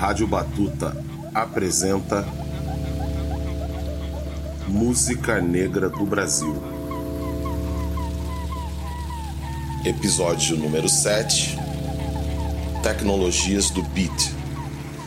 [0.00, 0.96] Rádio Batuta
[1.34, 2.26] apresenta
[4.66, 6.56] Música Negra do Brasil.
[9.84, 11.54] Episódio número 7
[12.82, 14.32] Tecnologias do Beat,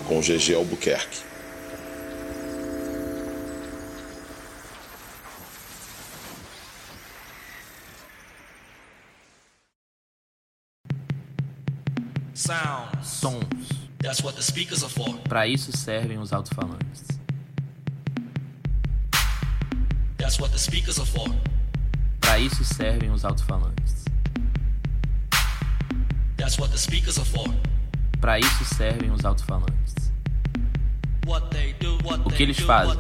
[0.08, 1.33] com GG Albuquerque.
[15.28, 17.08] Para isso servem os alto-falantes.
[22.22, 24.06] Para isso servem os alto-falantes.
[28.22, 29.94] Para isso servem os alto-falantes.
[32.26, 32.98] O que eles fazem?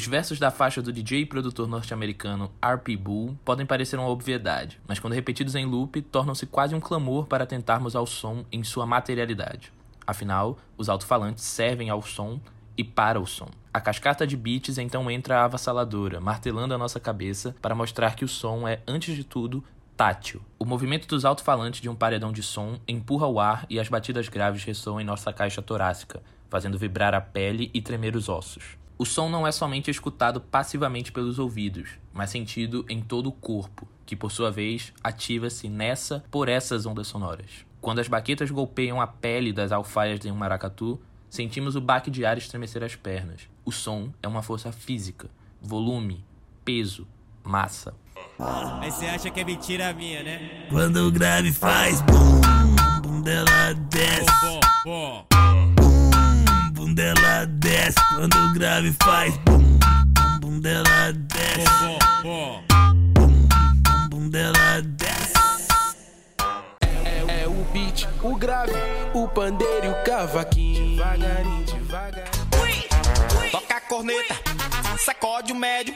[0.00, 2.96] Os versos da faixa do DJ e produtor norte-americano R.P.
[2.96, 7.44] Bull podem parecer uma obviedade, mas quando repetidos em loop, tornam-se quase um clamor para
[7.44, 9.70] tentarmos ao som em sua materialidade.
[10.06, 12.40] Afinal, os alto-falantes servem ao som
[12.78, 13.50] e para o som.
[13.74, 18.28] A cascata de beats então entra avassaladora, martelando a nossa cabeça para mostrar que o
[18.28, 19.62] som é, antes de tudo,
[19.98, 20.40] tátil.
[20.58, 24.30] O movimento dos alto-falantes de um paredão de som empurra o ar e as batidas
[24.30, 28.79] graves ressoam em nossa caixa torácica, fazendo vibrar a pele e tremer os ossos.
[29.00, 33.88] O som não é somente escutado passivamente pelos ouvidos, mas sentido em todo o corpo,
[34.04, 37.64] que por sua vez ativa-se nessa por essas ondas sonoras.
[37.80, 42.26] Quando as baquetas golpeiam a pele das alfaias de um maracatu, sentimos o baque de
[42.26, 43.48] ar estremecer as pernas.
[43.64, 45.30] O som é uma força física,
[45.62, 46.22] volume,
[46.62, 47.08] peso,
[47.42, 47.94] massa.
[48.38, 50.66] Aí você acha que é mentira minha, né?
[50.68, 52.42] Quando o grave faz bum,
[53.02, 54.26] bum dela desce.
[54.42, 55.29] Bom, bom, bom
[56.80, 61.68] bum dela desce quando o grave faz bum bum bum dela desce
[62.22, 62.64] bum
[63.12, 65.34] bum bum dela desce.
[66.80, 68.72] É, é o beat, o grave,
[69.12, 70.96] o pandeiro e o cavaquinho.
[70.96, 72.30] Devagarinho, devagarinho.
[73.52, 74.34] Toca a corneta,
[75.04, 75.94] sacode o médio.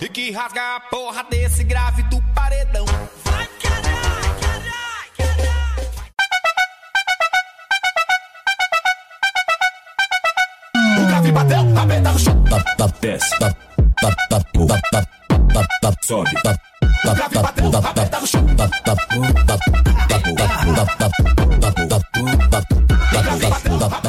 [0.00, 2.86] E que rasga a porra desse grave do paredão
[11.38, 12.44] bateu, aperta no chão.
[12.50, 13.56] Tap, tap, desce, tap,
[14.00, 15.08] tap, tap, tap, tap,
[15.54, 16.56] tap, tap, sobe, tap.
[17.04, 18.46] O grave bateu, aperta no chão.
[18.56, 18.98] Tap, tap,
[19.46, 19.60] tap,
[20.08, 21.12] tap, tap, tap, tap,
[21.60, 22.04] tap, tap,
[22.50, 22.64] tap,
[23.10, 24.07] tap, tap, tap,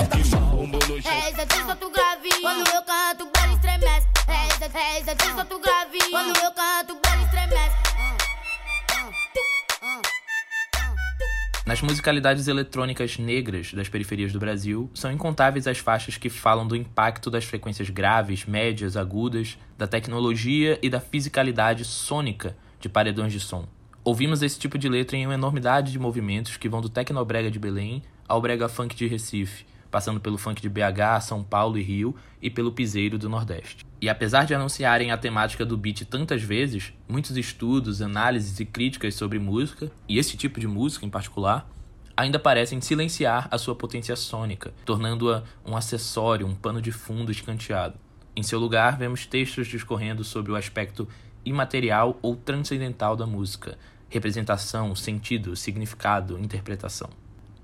[11.80, 16.76] Nas musicalidades eletrônicas negras das periferias do Brasil, são incontáveis as faixas que falam do
[16.76, 23.40] impacto das frequências graves, médias, agudas, da tecnologia e da fisicalidade sônica de paredões de
[23.40, 23.66] som.
[24.04, 27.58] Ouvimos esse tipo de letra em uma enormidade de movimentos que vão do tecnobrega de
[27.58, 32.16] Belém ao brega funk de Recife, passando pelo funk de BH, São Paulo e Rio
[32.42, 33.86] e pelo piseiro do Nordeste.
[34.02, 39.16] E apesar de anunciarem a temática do beat tantas vezes, muitos estudos, análises e críticas
[39.16, 41.70] sobre música, e esse tipo de música em particular,
[42.16, 47.98] ainda parecem silenciar a sua potência sônica, tornando-a um acessório, um pano de fundo escanteado.
[48.36, 51.08] Em seu lugar, vemos textos discorrendo sobre o aspecto
[51.44, 53.78] imaterial ou transcendental da música,
[54.10, 57.10] representação, sentido, significado, interpretação.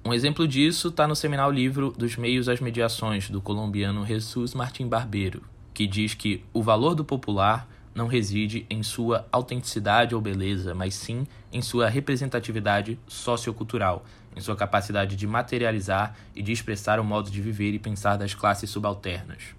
[0.07, 4.87] Um exemplo disso está no seminal livro Dos Meios às Mediações, do colombiano Jesus Martim
[4.87, 5.41] Barbeiro,
[5.73, 10.93] que diz que o valor do popular não reside em sua autenticidade ou beleza, mas
[10.93, 14.05] sim em sua representatividade sociocultural,
[14.35, 18.35] em sua capacidade de materializar e de expressar o modo de viver e pensar das
[18.35, 19.55] classes subalternas.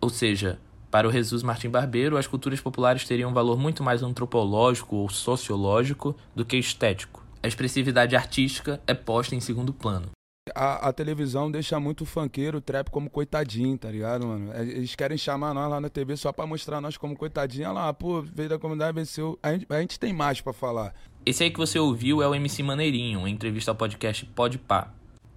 [0.00, 0.58] Ou seja,
[0.90, 5.10] para o Jesus Martim Barbeiro, as culturas populares teriam um valor muito mais antropológico ou
[5.10, 10.10] sociológico do que estético a expressividade artística é posta em segundo plano.
[10.54, 14.50] A, a, televisão deixa muito o funkeiro, o trap como coitadinho, tá ligado, mano?
[14.54, 17.68] É, eles querem chamar nós lá na TV só pra mostrar nós como coitadinho.
[17.68, 19.38] Olha lá, pô, veio da comunidade, venceu.
[19.42, 20.94] A gente, a gente tem mais para falar.
[21.26, 24.90] Esse aí que você ouviu é o MC Maneirinho, entrevista ao podcast Podpah.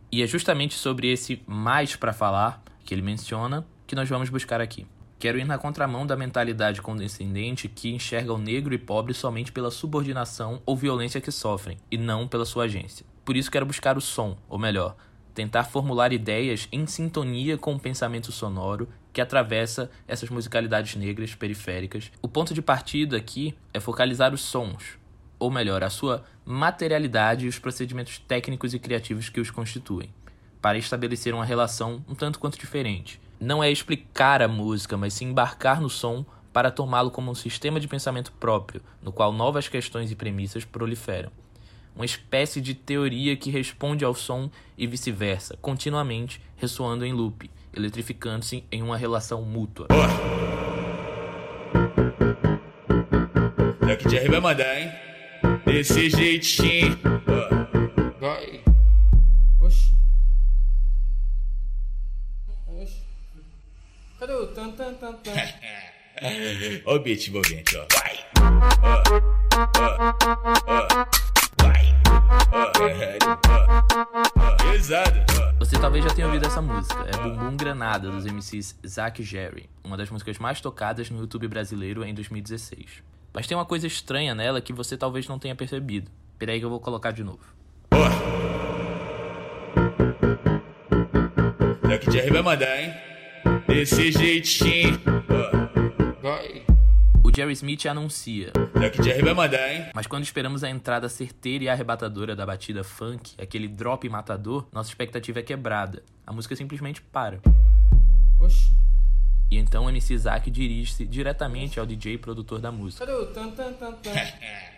[0.10, 4.62] E é justamente sobre esse mais para falar que ele menciona que nós vamos buscar
[4.62, 4.88] aqui.
[5.20, 9.72] Quero ir na contramão da mentalidade condescendente que enxerga o negro e pobre somente pela
[9.72, 13.04] subordinação ou violência que sofrem, e não pela sua agência.
[13.26, 14.96] Por isso quero buscar o som, ou melhor,
[15.34, 22.12] tentar formular ideias em sintonia com o pensamento sonoro que atravessa essas musicalidades negras periféricas.
[22.22, 25.00] O ponto de partida aqui é focalizar os sons,
[25.40, 30.14] ou melhor, a sua materialidade e os procedimentos técnicos e criativos que os constituem,
[30.62, 35.28] para estabelecer uma relação um tanto quanto diferente não é explicar a música, mas sim
[35.28, 40.12] embarcar no som para tomá-lo como um sistema de pensamento próprio, no qual novas questões
[40.12, 41.32] e premissas proliferam.
[41.96, 48.64] Uma espécie de teoria que responde ao som e vice-versa, continuamente ressoando em loop, eletrificando-se
[48.72, 49.88] em uma relação mútua.
[53.86, 54.92] Daqui de vai mandar, hein?
[55.66, 56.98] Desse jeitinho.
[58.20, 58.67] Vai.
[64.20, 65.32] Cadê o tan tan tan tan?
[66.88, 67.86] Ó o beat envolvente, ó.
[67.94, 68.18] Vai.
[68.42, 68.46] Ó.
[69.78, 69.84] Ó.
[70.66, 71.06] Ó.
[71.62, 71.94] Vai.
[72.52, 72.72] Ó.
[74.72, 75.20] Pesado.
[75.60, 79.70] Você talvez já tenha ouvido essa música, é Bumbum Granada, dos MCs Zack e Jerry,
[79.84, 83.04] uma das músicas mais tocadas no YouTube brasileiro em 2016.
[83.32, 86.10] Mas tem uma coisa estranha nela que você talvez não tenha percebido.
[86.40, 87.46] Peraí que eu vou colocar de novo.
[91.88, 92.92] Daqui de vai mandar, hein?
[93.68, 95.00] Desse jeitinho.
[96.22, 96.66] Vai.
[97.24, 98.52] O Jerry Smith anuncia.
[98.74, 99.86] Daqui de vai mandar, hein?
[99.94, 104.90] Mas quando esperamos a entrada certeira e arrebatadora da batida funk, aquele drop matador, nossa
[104.90, 106.04] expectativa é quebrada.
[106.26, 107.40] A música simplesmente para.
[108.40, 108.72] Oxi.
[109.50, 113.06] E então o MC Zack dirige-se diretamente ao DJ produtor da música.
[113.06, 114.12] Cadê o tan tan tan tan?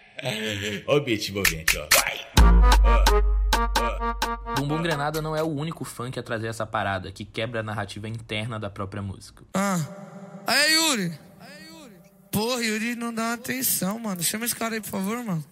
[0.88, 1.88] Ó o beat envolvente, ó.
[1.94, 2.19] Vai.
[4.56, 8.07] Bumbum Granada não é o único funk a trazer essa parada que quebra a narrativa
[8.07, 9.44] interna da própria música.
[9.54, 9.80] Ah.
[10.48, 11.19] Aí, Yuri.
[12.31, 14.21] Porra, Yuri não dá atenção, mano.
[14.24, 15.44] Chama esse cara aí, por favor, mano.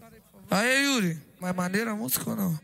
[0.50, 1.20] Aí, Yuri.
[1.40, 2.60] Mais maneira a música ou não?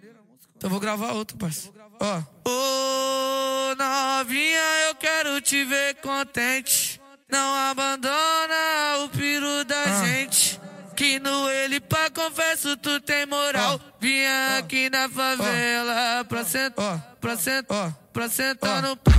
[0.57, 1.75] Então eu vou gravar outro, parceiro.
[1.99, 2.21] Ó.
[2.49, 7.01] Ô, novinha, eu quero te ver contente.
[7.29, 10.59] Não abandona o piru da gente.
[10.95, 13.79] Que no ele pra confesso tu tem moral.
[13.99, 19.13] Vinha aqui na favela pra sentar, pra sentar, pra sentar no pau.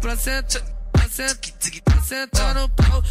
[0.00, 0.62] Pra sentar,
[0.92, 3.02] pra sentar, pra sentar no pau.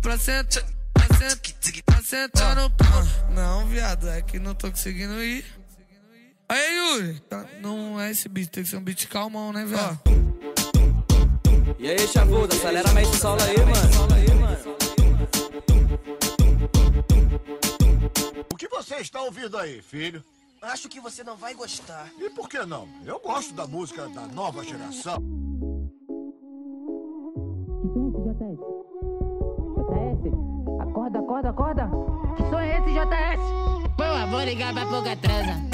[0.00, 3.04] Pra sentar, pra sentar, pra sentar no pau.
[3.30, 5.44] Não, viado, é que não tô conseguindo ir.
[6.48, 7.22] Aí, Yuri,
[7.60, 10.00] não é esse beat, tem que ser um beat calmão, né, viado?
[11.78, 14.17] E aí, chavuda, acelera mais esse solo aí, mano.
[19.00, 20.24] Está ouvindo aí, filho?
[20.60, 22.10] Acho que você não vai gostar.
[22.18, 22.88] E por que não?
[23.04, 25.22] Eu gosto da música da nova geração.
[28.28, 28.58] JS?
[29.76, 30.32] JS?
[30.80, 31.90] Acorda, acorda, acorda!
[32.36, 33.40] Que som é esse, JS?
[33.96, 35.68] Pô, vou ligar pra pouca transa.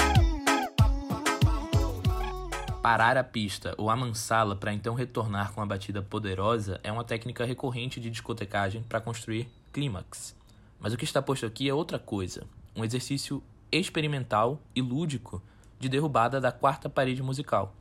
[2.81, 7.43] Parar a pista ou amansá-la para então retornar com uma batida poderosa é uma técnica
[7.43, 10.35] recorrente de discotecagem para construir clímax.
[10.79, 12.45] Mas o que está posto aqui é outra coisa,
[12.75, 13.41] um exercício
[13.71, 15.41] experimental e lúdico
[15.79, 17.75] de derrubada da quarta parede musical.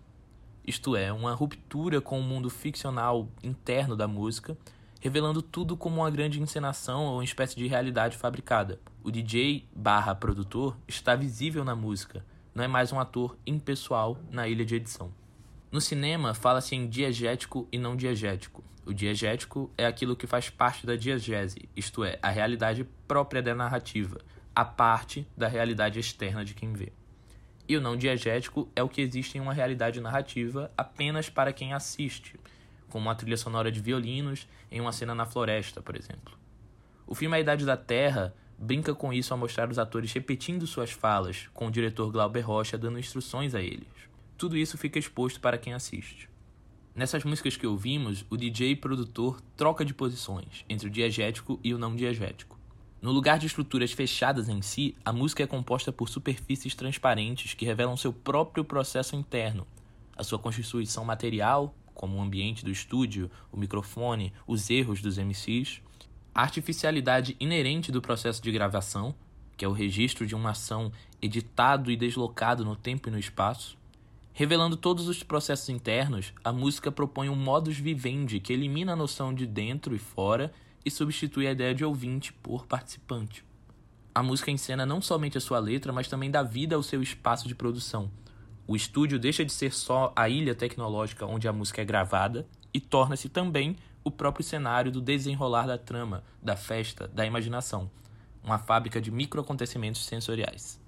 [0.66, 4.56] Isto é, uma ruptura com o mundo ficcional interno da música,
[5.00, 8.80] revelando tudo como uma grande encenação ou uma espécie de realidade fabricada.
[9.02, 12.24] O DJ barra produtor está visível na música,
[12.54, 15.12] não é mais um ator impessoal na ilha de edição.
[15.70, 18.64] No cinema, fala-se em diegético e não diegético.
[18.86, 23.54] O diegético é aquilo que faz parte da diegese, isto é, a realidade própria da
[23.54, 24.18] narrativa,
[24.54, 26.92] a parte da realidade externa de quem vê.
[27.66, 31.72] E o não diegético é o que existe em uma realidade narrativa apenas para quem
[31.72, 32.38] assiste,
[32.88, 36.38] como uma trilha sonora de violinos em uma cena na floresta, por exemplo.
[37.06, 40.90] O filme A Idade da Terra brinca com isso ao mostrar os atores repetindo suas
[40.90, 43.88] falas, com o diretor Glauber Rocha dando instruções a eles.
[44.38, 46.28] Tudo isso fica exposto para quem assiste.
[46.94, 51.78] Nessas músicas que ouvimos, o DJ produtor troca de posições entre o diegético e o
[51.78, 52.53] não diegético.
[53.04, 57.66] No lugar de estruturas fechadas em si, a música é composta por superfícies transparentes que
[57.66, 59.66] revelam seu próprio processo interno,
[60.16, 65.82] a sua constituição material, como o ambiente do estúdio, o microfone, os erros dos MCs,
[66.34, 69.14] a artificialidade inerente do processo de gravação,
[69.54, 73.76] que é o registro de uma ação editado e deslocado no tempo e no espaço.
[74.32, 79.34] Revelando todos os processos internos, a música propõe um modus vivendi que elimina a noção
[79.34, 80.50] de dentro e fora
[80.84, 83.44] e substitui a ideia de ouvinte por participante.
[84.14, 87.48] A música encena não somente a sua letra, mas também dá vida ao seu espaço
[87.48, 88.10] de produção.
[88.66, 92.80] O estúdio deixa de ser só a ilha tecnológica onde a música é gravada e
[92.80, 97.90] torna-se também o próprio cenário do desenrolar da trama, da festa, da imaginação,
[98.42, 100.80] uma fábrica de microacontecimentos sensoriais.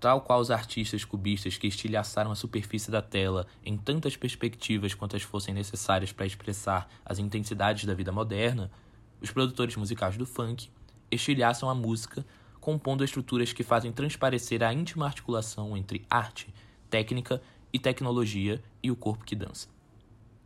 [0.00, 5.22] Tal qual os artistas cubistas que estilhaçaram a superfície da tela em tantas perspectivas quantas
[5.22, 8.70] fossem necessárias para expressar as intensidades da vida moderna,
[9.24, 10.68] os produtores musicais do funk
[11.10, 12.24] estilhaçam a música
[12.60, 16.52] compondo estruturas que fazem transparecer a íntima articulação entre arte,
[16.90, 17.40] técnica
[17.72, 19.68] e tecnologia e o corpo que dança.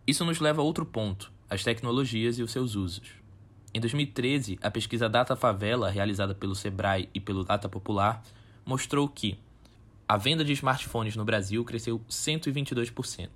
[0.06, 3.08] Isso nos leva a outro ponto, as tecnologias e os seus usos.
[3.74, 8.22] Em 2013, a pesquisa Data Favela, realizada pelo Sebrae e pelo Data Popular,
[8.64, 9.38] mostrou que
[10.06, 13.28] a venda de smartphones no Brasil cresceu 122%.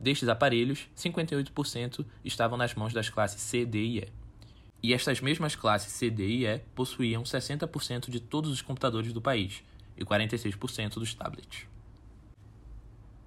[0.00, 4.23] Destes aparelhos, 58% estavam nas mãos das classes C, D e E.
[4.84, 9.22] E estas mesmas classes C, D e E possuíam 60% de todos os computadores do
[9.22, 9.64] país
[9.96, 11.66] e 46% dos tablets.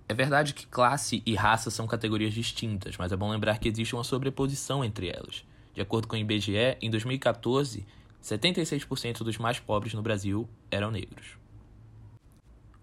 [0.07, 3.95] É verdade que classe e raça são categorias distintas, mas é bom lembrar que existe
[3.95, 5.43] uma sobreposição entre elas.
[5.73, 7.83] De acordo com o IBGE, em 2014,
[8.21, 11.39] 76% dos mais pobres no Brasil eram negros.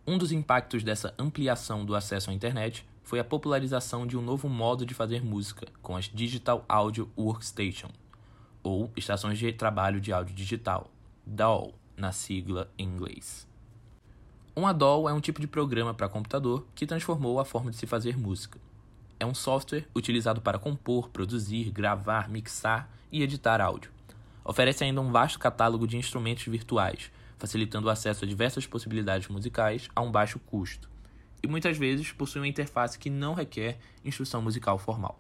[0.04, 4.48] Um dos impactos dessa ampliação do acesso à internet foi a popularização de um novo
[4.48, 7.90] modo de fazer música, com as Digital Audio Workstation,
[8.64, 10.90] ou estações de trabalho de áudio digital,
[11.24, 13.46] DAW, na sigla em inglês.
[14.56, 17.86] Um DAW é um tipo de programa para computador que transformou a forma de se
[17.86, 18.58] fazer música.
[19.20, 23.92] É um software utilizado para compor, produzir, gravar, mixar e editar áudio.
[24.44, 29.88] Oferece ainda um vasto catálogo de instrumentos virtuais, facilitando o acesso a diversas possibilidades musicais
[29.94, 30.88] a um baixo custo,
[31.42, 35.18] e muitas vezes possui uma interface que não requer instrução musical formal.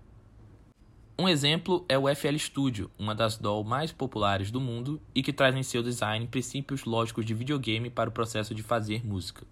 [1.16, 5.32] Um exemplo é o FL Studio, uma das DAW mais populares do mundo e que
[5.32, 9.46] traz em seu design princípios lógicos de videogame para o processo de fazer música.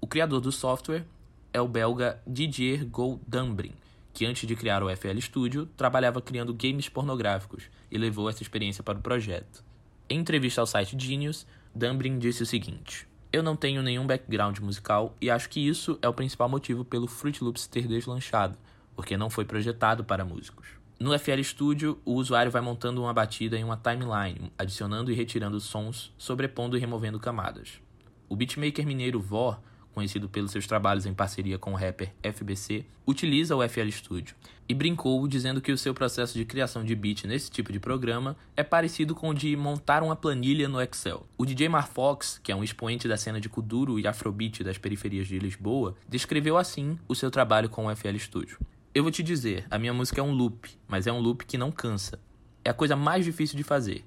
[0.00, 1.06] O criador do software
[1.52, 3.70] é o belga Didier Goldambrin,
[4.12, 8.82] que antes de criar o FL Studio trabalhava criando games pornográficos e levou essa experiência
[8.82, 9.62] para o projeto.
[10.10, 15.14] Em entrevista ao site Genius, Dumbrin disse o seguinte: Eu não tenho nenhum background musical
[15.20, 18.58] e acho que isso é o principal motivo pelo Fruit Loops ter deslanchado,
[18.96, 20.75] porque não foi projetado para músicos.
[20.98, 25.60] No FL Studio, o usuário vai montando uma batida em uma timeline, adicionando e retirando
[25.60, 27.80] sons, sobrepondo e removendo camadas.
[28.28, 29.58] O beatmaker mineiro Vor
[29.96, 34.36] conhecido pelos seus trabalhos em parceria com o rapper FBC, utiliza o FL Studio
[34.68, 38.36] e brincou dizendo que o seu processo de criação de beat nesse tipo de programa
[38.54, 41.26] é parecido com o de montar uma planilha no Excel.
[41.38, 45.26] O DJ Marfox, que é um expoente da cena de kuduro e afrobeat das periferias
[45.28, 48.58] de Lisboa, descreveu assim o seu trabalho com o FL Studio.
[48.96, 51.58] Eu vou te dizer, a minha música é um loop, mas é um loop que
[51.58, 52.18] não cansa.
[52.64, 54.06] É a coisa mais difícil de fazer.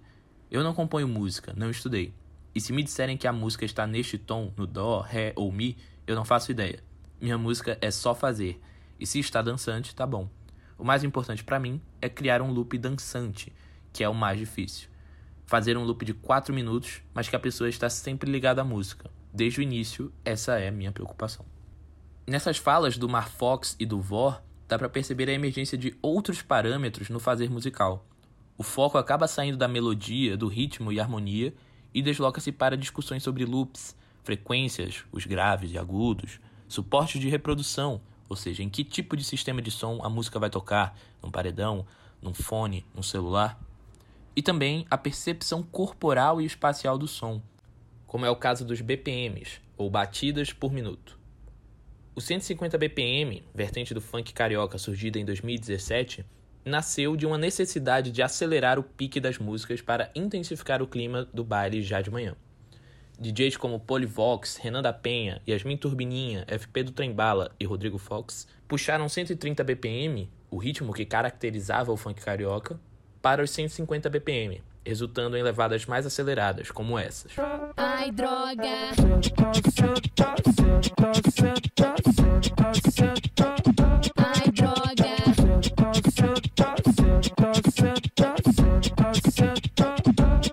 [0.50, 2.12] Eu não componho música, não estudei.
[2.56, 5.78] E se me disserem que a música está neste tom, no dó, ré ou mi,
[6.08, 6.84] eu não faço ideia.
[7.22, 8.60] Minha música é só fazer.
[9.00, 10.28] E se está dançante, tá bom.
[10.76, 13.54] O mais importante para mim é criar um loop dançante,
[13.94, 14.90] que é o mais difícil.
[15.46, 19.08] Fazer um loop de 4 minutos, mas que a pessoa está sempre ligada à música.
[19.32, 21.46] Desde o início, essa é a minha preocupação.
[22.26, 26.44] Nessas falas do Mar Fox e do Vor, dá para perceber a emergência de outros
[26.44, 28.06] parâmetros no fazer musical.
[28.56, 31.56] O foco acaba saindo da melodia, do ritmo e harmonia
[31.92, 38.00] e desloca-se para discussões sobre loops, frequências, os graves e agudos, suportes de reprodução,
[38.30, 41.84] ou seja, em que tipo de sistema de som a música vai tocar, num paredão,
[42.22, 43.60] num fone, num celular,
[44.36, 47.42] e também a percepção corporal e espacial do som,
[48.06, 51.19] como é o caso dos BPMs, ou batidas por minuto.
[52.20, 56.26] O 150 BPM, vertente do funk carioca surgida em 2017,
[56.66, 61.46] nasceu de uma necessidade de acelerar o pique das músicas para intensificar o clima do
[61.46, 62.36] baile já de manhã.
[63.18, 69.08] DJs como Polivox, Renan da Penha, Yasmin Turbininha, FP do Trembala e Rodrigo Fox puxaram
[69.08, 72.78] 130 BPM, o ritmo que caracterizava o funk carioca,
[73.22, 77.32] para os 150 BPM, resultando em levadas mais aceleradas, como essas.
[77.78, 78.64] Ai, droga!
[84.18, 85.16] Ai, droga!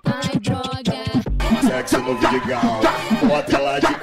[0.05, 0.97] Ai, droga!
[1.61, 2.81] Sexo no Vidigal,
[3.27, 3.96] bota ela de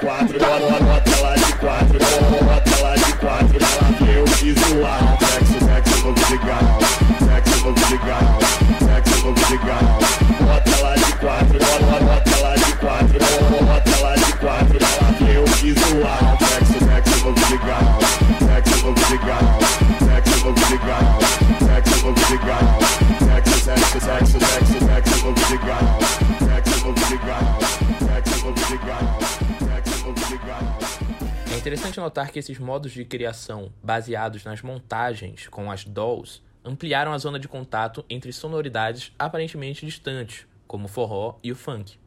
[32.15, 37.37] notar que esses modos de criação baseados nas montagens com as dolls ampliaram a zona
[37.37, 41.99] de contato entre sonoridades aparentemente distantes, como o forró e o funk.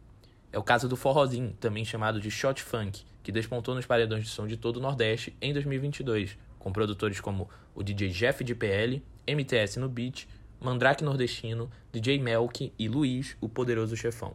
[0.51, 4.31] É o caso do forrozinho, também chamado de shot funk, que despontou nos paredões de
[4.31, 9.05] som de todo o Nordeste em 2022, com produtores como o DJ Jeff de PL,
[9.27, 10.27] MTS no beat,
[10.59, 14.35] Mandrake Nordestino, DJ Melk e Luiz, o poderoso chefão.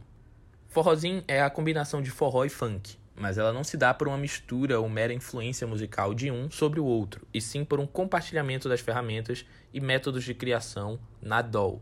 [0.68, 4.18] Forrozinho é a combinação de forró e funk, mas ela não se dá por uma
[4.18, 8.68] mistura ou mera influência musical de um sobre o outro, e sim por um compartilhamento
[8.68, 11.80] das ferramentas e métodos de criação na DAW.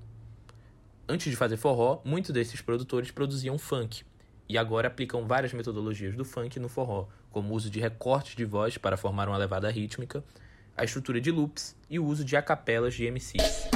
[1.08, 4.04] Antes de fazer forró, muitos desses produtores produziam funk
[4.48, 8.44] e agora aplicam várias metodologias do funk no forró, como o uso de recortes de
[8.44, 10.22] voz para formar uma levada rítmica,
[10.76, 13.70] a estrutura de loops e o uso de acapelas de MCs.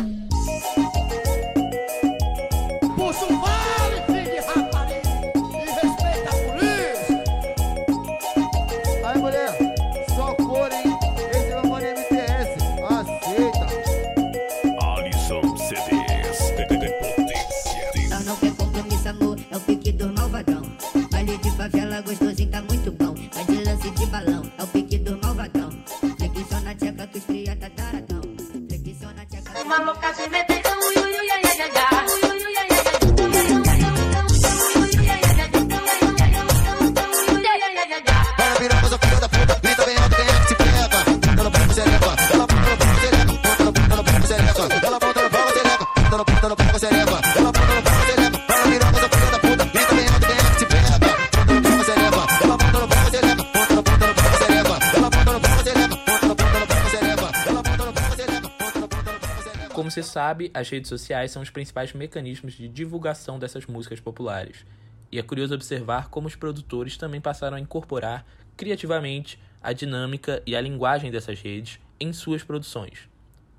[59.87, 64.67] Como se sabe, as redes sociais são os principais mecanismos de divulgação dessas músicas populares.
[65.13, 68.27] E é curioso observar como os produtores também passaram a incorporar
[68.57, 73.09] criativamente a dinâmica e a linguagem dessas redes em suas produções.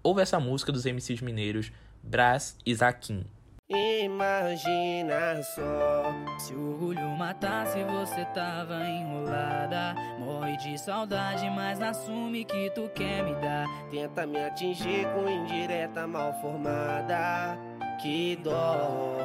[0.04, 1.72] Houve essa música dos MCs mineiros
[2.04, 3.24] Brás e Zaquim.
[3.70, 9.94] Imagina só Se o orgulho matasse, você tava enrolada.
[10.18, 13.68] Morre de saudade, mas não assume que tu quer me dar.
[13.92, 17.58] Tenta me atingir com indireta mal formada
[18.02, 19.18] Que dó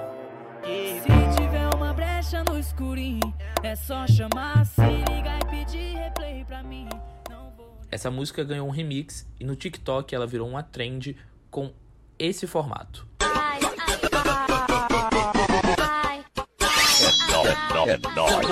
[0.65, 3.33] Que Se tiver uma brecha no escurinho,
[3.63, 6.89] é só chamar, se ligar e pedir replay pra mim.
[7.93, 11.17] Essa música ganhou um remix e no TikTok ela virou uma trend
[11.49, 11.73] com
[12.19, 13.12] esse formato.
[17.85, 18.47] É nóis.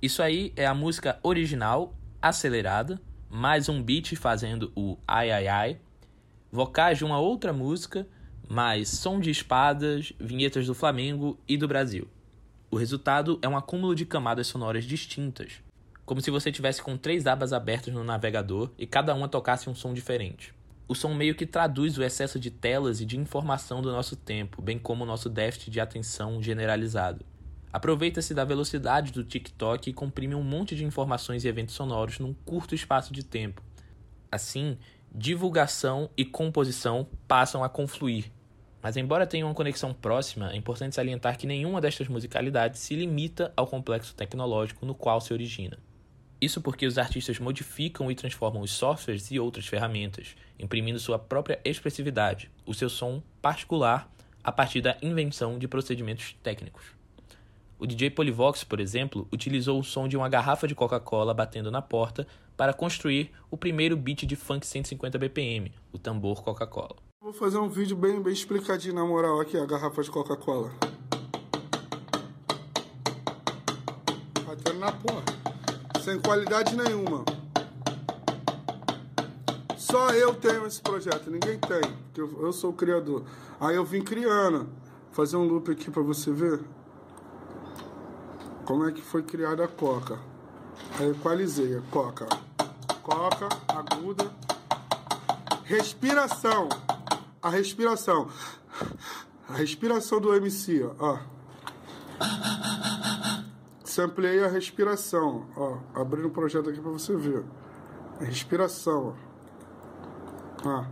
[0.00, 5.78] Isso aí é a música original, acelerada, mais um beat fazendo o ai ai ai,
[6.52, 8.06] vocais de uma outra música,
[8.48, 12.06] mais som de espadas, vinhetas do Flamengo e do Brasil.
[12.70, 15.62] O resultado é um acúmulo de camadas sonoras distintas,
[16.04, 19.74] como se você tivesse com três abas abertas no navegador e cada uma tocasse um
[19.74, 20.52] som diferente.
[20.86, 24.60] O som meio que traduz o excesso de telas e de informação do nosso tempo,
[24.60, 27.24] bem como o nosso déficit de atenção generalizado.
[27.72, 32.34] Aproveita-se da velocidade do TikTok e comprime um monte de informações e eventos sonoros num
[32.34, 33.62] curto espaço de tempo.
[34.30, 34.76] Assim,
[35.12, 38.30] divulgação e composição passam a confluir.
[38.82, 43.50] Mas, embora tenham uma conexão próxima, é importante salientar que nenhuma destas musicalidades se limita
[43.56, 45.78] ao complexo tecnológico no qual se origina.
[46.40, 51.60] Isso porque os artistas modificam e transformam os softwares e outras ferramentas, imprimindo sua própria
[51.64, 54.10] expressividade, o seu som particular,
[54.42, 56.84] a partir da invenção de procedimentos técnicos.
[57.78, 61.82] O DJ Polivox, por exemplo, utilizou o som de uma garrafa de Coca-Cola batendo na
[61.82, 66.96] porta para construir o primeiro beat de funk 150 BPM, o tambor Coca-Cola.
[67.20, 70.70] Vou fazer um vídeo bem, bem explicadinho, na moral, aqui, a garrafa de Coca-Cola.
[74.46, 75.43] Batendo na porra.
[76.04, 77.24] Sem qualidade nenhuma.
[79.74, 81.80] Só eu tenho esse projeto, ninguém tem.
[81.80, 83.24] Porque eu, eu sou o criador.
[83.58, 84.68] Aí eu vim criando.
[85.12, 86.60] Fazer um loop aqui pra você ver.
[88.66, 90.18] Como é que foi criada a Coca.
[91.00, 92.26] Aí equalizei a Coca.
[93.02, 94.30] Coca, aguda.
[95.64, 96.68] Respiração.
[97.40, 98.28] A respiração.
[99.48, 101.33] A respiração do MC, ó.
[103.94, 105.78] Samplei a respiração, ó.
[105.94, 107.44] Abrindo o projeto aqui pra você ver.
[108.18, 109.14] Respiração,
[110.64, 110.68] ó.
[110.68, 110.84] Ó.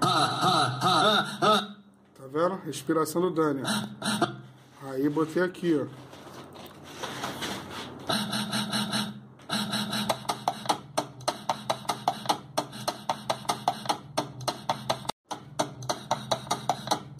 [0.00, 1.76] Tá
[2.32, 2.54] vendo?
[2.64, 3.60] Respiração do Dani.
[4.84, 5.86] Aí botei aqui, ó.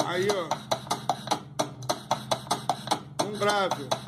[0.06, 0.48] Aí, ó.
[3.22, 4.05] Um grave.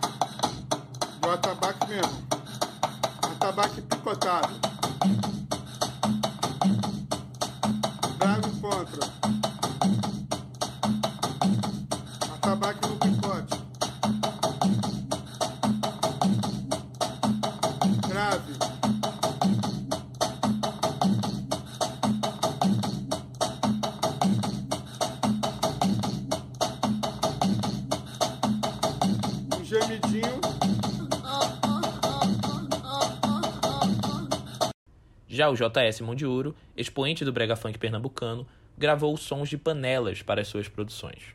[1.29, 2.27] Do atabaque mesmo.
[3.21, 4.49] Atabaque picotado.
[35.51, 40.69] O JS Ouro, expoente do brega funk pernambucano, gravou sons de panelas para as suas
[40.69, 41.35] produções.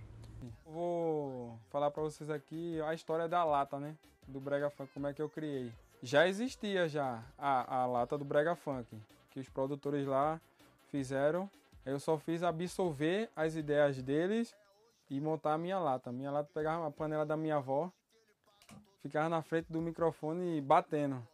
[0.65, 3.95] Vou falar pra vocês aqui a história da lata, né?
[4.27, 5.71] Do brega funk, como é que eu criei.
[6.01, 8.87] Já existia já a, a lata do brega funk,
[9.31, 10.39] que os produtores lá
[10.89, 11.49] fizeram.
[11.85, 14.55] Eu só fiz absorver as ideias deles
[15.09, 16.11] e montar a minha lata.
[16.11, 17.91] Minha lata pegava a panela da minha avó,
[19.01, 21.25] ficava na frente do microfone batendo.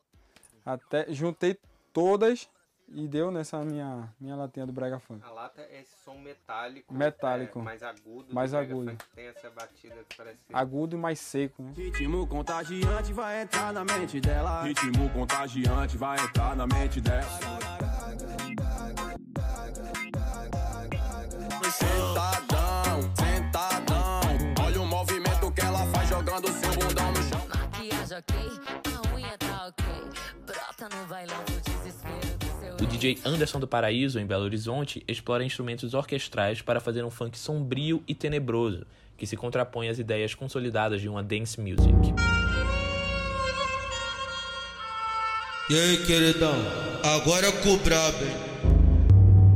[0.65, 1.57] Até juntei
[1.93, 2.49] todas
[2.91, 5.23] e deu nessa minha minha latinha do brega funk.
[5.25, 6.93] A lata é esse som metálico.
[6.93, 7.59] Metálico.
[7.59, 8.33] é, mais agudo.
[8.33, 8.91] Mais agudo.
[8.91, 10.39] funk, Tem essa batida que parece.
[10.51, 11.73] Agudo e mais seco, né?
[11.75, 14.63] Ritmo contagiante vai entrar na mente dela.
[14.63, 17.29] Ritmo contagiante vai entrar na mente dela.
[32.81, 37.37] O DJ Anderson do Paraíso, em Belo Horizonte, explora instrumentos orquestrais para fazer um funk
[37.37, 38.85] sombrio e tenebroso,
[39.17, 41.91] que se contrapõe às ideias consolidadas de uma dance music.
[45.69, 46.55] E aí, queridão?
[47.03, 48.49] Agora é com o brabo, hein?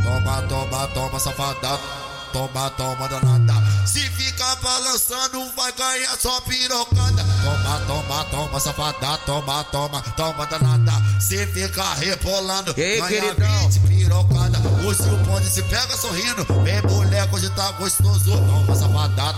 [0.04, 2.03] Toma, toma, toma, safada.
[2.34, 3.54] Toma, toma, danada.
[3.86, 7.24] Se ficar balançando, vai ganhar só pirocada.
[7.44, 9.18] Toma, toma, toma, safada.
[9.20, 10.92] Toma, toma, toma, danada.
[11.22, 13.70] Se ficar rebolando, E aí, ganha queridão?
[13.70, 14.60] 20 pirocada.
[14.84, 16.44] O seu pode se pega sorrindo.
[16.64, 18.32] Vem, moleque, hoje tá gostoso.
[18.32, 19.36] Toma, safada.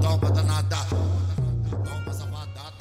[0.00, 1.11] Toma, danada.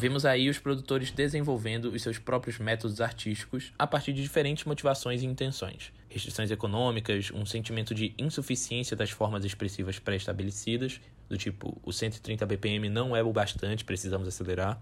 [0.02, 5.22] Vemos aí os produtores desenvolvendo os seus próprios métodos artísticos a partir de diferentes motivações
[5.22, 5.94] e intenções.
[6.10, 12.90] Restrições econômicas, um sentimento de insuficiência das formas expressivas pré-estabelecidas, do tipo, o 130 BPM
[12.90, 14.82] não é o bastante, precisamos acelerar.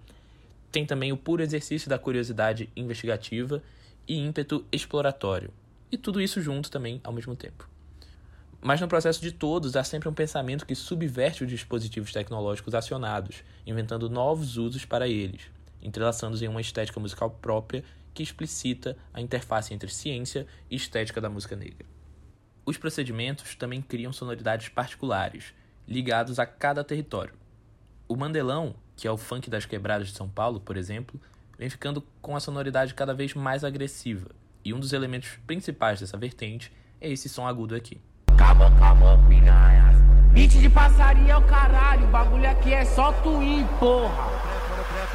[0.71, 3.61] Tem também o puro exercício da curiosidade investigativa
[4.07, 5.51] e ímpeto exploratório.
[5.91, 7.67] E tudo isso junto também ao mesmo tempo.
[8.61, 13.43] Mas no processo de todos há sempre um pensamento que subverte os dispositivos tecnológicos acionados,
[13.65, 15.43] inventando novos usos para eles,
[15.81, 21.29] entrelaçando-os em uma estética musical própria que explicita a interface entre ciência e estética da
[21.29, 21.85] música negra.
[22.65, 25.53] Os procedimentos também criam sonoridades particulares,
[25.87, 27.33] ligados a cada território.
[28.07, 31.19] O mandelão, que é o funk das quebradas de São Paulo, por exemplo,
[31.57, 34.29] vem ficando com a sonoridade cada vez mais agressiva,
[34.65, 37.99] e um dos elementos principais dessa vertente é esse som agudo aqui.
[38.49, 39.95] Calma, calma, piranhas.
[40.31, 42.05] Beat de passarinho é o caralho.
[42.05, 44.38] O bagulho aqui é só twin, porra.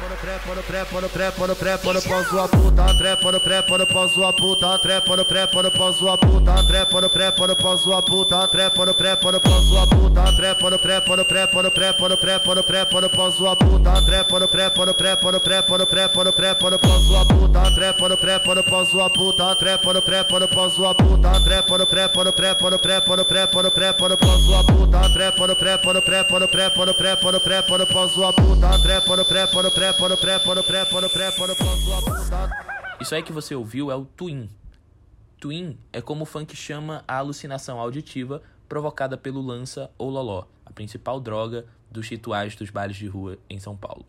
[0.05, 3.85] Trepa no trepa no trepa no trepa no pau sua puta, trepa no trepa no
[3.87, 7.77] pau sua puta, trepa no trepa no pau sua puta, trepa no trepa no pau
[7.79, 11.69] sua puta, trepa no trepa no pau sua puta, trepa no trepa no trepa no
[11.71, 15.39] trepa no trepa no trepa no pau sua puta, trepa no trepa no trepa no
[15.39, 19.55] trepa no trepa no no pau sua puta, trepa no trepa no pau sua puta,
[19.55, 23.23] trepa no trepa no pau sua puta, trepa no trepa no trepa no trepa no
[23.23, 27.71] trepa no no pau sua puta, trepa no trepa no trepa no trepa no trepa
[27.71, 29.94] no no pau sua puta, trepa no trepa no trepa
[32.99, 34.49] Isso aí que você ouviu é o twin.
[35.39, 40.71] Twin é como o funk chama a alucinação auditiva provocada pelo lança ou loló, a
[40.71, 44.05] principal droga dos rituais dos bares de rua em São Paulo.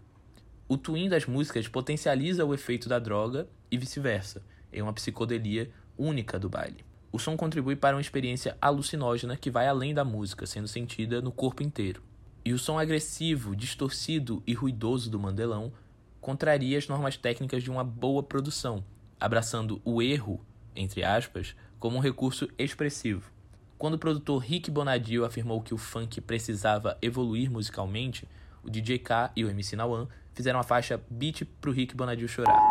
[0.69, 6.37] O twin das músicas potencializa o efeito da droga e vice-versa, em uma psicodelia única
[6.37, 6.85] do baile.
[7.13, 11.31] O som contribui para uma experiência alucinógena que vai além da música, sendo sentida no
[11.31, 12.03] corpo inteiro.
[12.47, 15.73] E o som agressivo, distorcido e ruidoso do mandelão
[16.21, 18.85] contraria as normas técnicas de uma boa produção,
[19.19, 20.41] abraçando o erro,
[20.73, 23.33] entre aspas, como um recurso expressivo.
[23.77, 28.29] Quando o produtor Rick Bonadio afirmou que o funk precisava evoluir musicalmente,
[28.63, 32.63] o DJ K e o MC Nawan fizeram a faixa Beat pro Rick Bonadio chorar.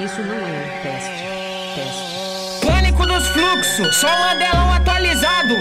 [0.00, 1.74] Isso não é um teste.
[1.74, 2.33] Teste.
[3.04, 5.54] Pânico dos fluxos, só um Mandelão atualizado.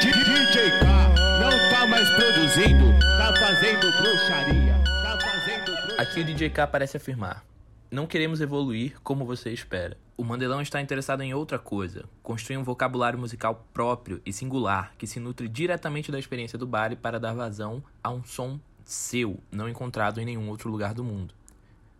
[0.00, 0.86] DJ K
[1.40, 4.74] não tá mais produzindo, tá fazendo bruxaria.
[4.84, 6.02] Tá fazendo bruxaria.
[6.02, 7.44] Aqui o DJ K parece afirmar:
[7.90, 9.96] Não queremos evoluir como você espera.
[10.16, 15.06] O Mandelão está interessado em outra coisa: construir um vocabulário musical próprio e singular que
[15.06, 19.68] se nutre diretamente da experiência do baile para dar vazão a um som seu, não
[19.68, 21.34] encontrado em nenhum outro lugar do mundo.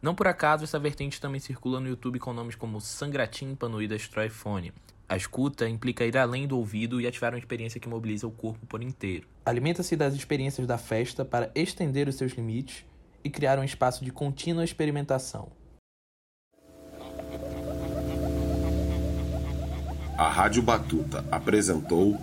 [0.04, 4.28] Não por acaso essa vertente também circula no YouTube com nomes como Sangratímpano e Destrói
[4.28, 4.70] Fone.
[5.08, 8.66] A escuta implica ir além do ouvido e ativar uma experiência que mobiliza o corpo
[8.66, 9.26] por inteiro.
[9.46, 12.84] Alimenta-se das experiências da festa para estender os seus limites
[13.24, 15.50] e criar um espaço de contínua experimentação.
[20.18, 22.20] A Rádio Batuta apresentou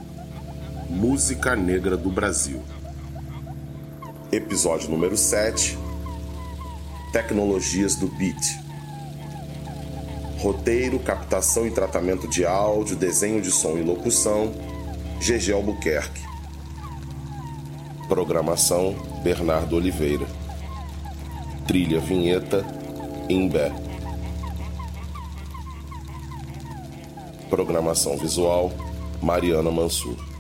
[0.88, 2.64] Música Negra do Brasil.
[4.32, 5.90] Episódio número 7
[7.12, 8.58] Tecnologias do Beat.
[10.40, 14.54] Roteiro, captação e tratamento de áudio, desenho de som e locução,
[15.20, 16.22] GG Albuquerque.
[18.08, 20.26] Programação, Bernardo Oliveira.
[21.68, 22.66] Trilha vinheta,
[23.30, 23.74] Imbé.
[27.50, 28.72] Programação visual,
[29.22, 30.31] Mariana Mansur.